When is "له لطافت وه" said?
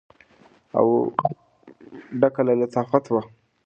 2.47-3.21